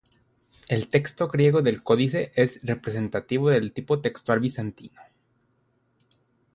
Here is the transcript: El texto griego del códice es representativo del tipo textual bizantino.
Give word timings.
El 0.67 0.87
texto 0.87 1.27
griego 1.27 1.61
del 1.61 1.83
códice 1.83 2.31
es 2.35 2.59
representativo 2.63 3.51
del 3.51 3.71
tipo 3.71 4.01
textual 4.01 4.39
bizantino. 4.39 4.99